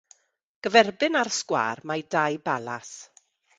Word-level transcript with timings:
Gyferbyn 0.67 1.19
â'r 1.19 1.31
sgwâr 1.37 1.83
mae 1.93 2.07
dau 2.17 2.43
balas. 2.51 2.93